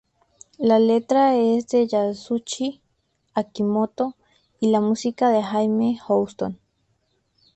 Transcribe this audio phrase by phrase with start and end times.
[0.57, 2.81] La letra es de Yasushi
[3.35, 4.15] Akimoto,
[4.59, 6.57] y la música de Jamie Houston.